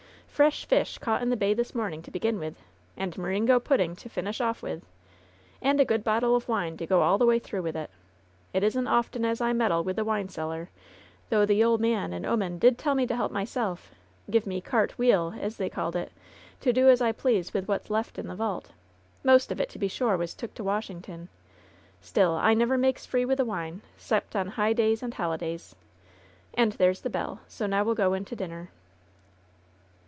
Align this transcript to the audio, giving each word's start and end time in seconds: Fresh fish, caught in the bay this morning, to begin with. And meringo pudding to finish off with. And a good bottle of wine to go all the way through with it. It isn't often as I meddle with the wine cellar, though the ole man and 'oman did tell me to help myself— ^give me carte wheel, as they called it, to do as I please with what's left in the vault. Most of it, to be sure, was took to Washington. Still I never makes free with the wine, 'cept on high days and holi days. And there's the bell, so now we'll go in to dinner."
Fresh 0.41 0.65
fish, 0.65 0.97
caught 0.97 1.21
in 1.21 1.29
the 1.29 1.37
bay 1.37 1.53
this 1.53 1.75
morning, 1.75 2.01
to 2.01 2.09
begin 2.09 2.39
with. 2.39 2.57
And 2.97 3.15
meringo 3.15 3.59
pudding 3.59 3.95
to 3.97 4.09
finish 4.09 4.41
off 4.41 4.63
with. 4.63 4.81
And 5.61 5.79
a 5.79 5.85
good 5.85 6.03
bottle 6.03 6.35
of 6.35 6.47
wine 6.49 6.77
to 6.77 6.87
go 6.87 7.03
all 7.03 7.19
the 7.19 7.27
way 7.27 7.37
through 7.37 7.61
with 7.61 7.75
it. 7.75 7.91
It 8.51 8.63
isn't 8.63 8.87
often 8.87 9.23
as 9.23 9.39
I 9.39 9.53
meddle 9.53 9.83
with 9.83 9.97
the 9.97 10.03
wine 10.03 10.29
cellar, 10.29 10.69
though 11.29 11.45
the 11.45 11.63
ole 11.63 11.77
man 11.77 12.11
and 12.11 12.25
'oman 12.25 12.57
did 12.57 12.79
tell 12.79 12.95
me 12.95 13.05
to 13.05 13.15
help 13.15 13.31
myself— 13.31 13.91
^give 14.31 14.47
me 14.47 14.61
carte 14.61 14.97
wheel, 14.97 15.35
as 15.39 15.57
they 15.57 15.69
called 15.69 15.95
it, 15.95 16.11
to 16.61 16.73
do 16.73 16.89
as 16.89 17.01
I 17.01 17.11
please 17.11 17.53
with 17.53 17.67
what's 17.67 17.91
left 17.91 18.17
in 18.17 18.25
the 18.27 18.35
vault. 18.35 18.71
Most 19.23 19.51
of 19.51 19.61
it, 19.61 19.69
to 19.69 19.77
be 19.77 19.87
sure, 19.87 20.17
was 20.17 20.33
took 20.33 20.55
to 20.55 20.63
Washington. 20.63 21.29
Still 22.01 22.31
I 22.33 22.55
never 22.55 22.79
makes 22.79 23.05
free 23.05 23.25
with 23.25 23.37
the 23.37 23.45
wine, 23.45 23.83
'cept 23.95 24.35
on 24.35 24.47
high 24.47 24.73
days 24.73 25.03
and 25.03 25.13
holi 25.13 25.37
days. 25.37 25.75
And 26.55 26.71
there's 26.71 27.01
the 27.01 27.11
bell, 27.11 27.41
so 27.47 27.67
now 27.67 27.83
we'll 27.83 27.93
go 27.93 28.15
in 28.15 28.25
to 28.25 28.35
dinner." 28.35 28.71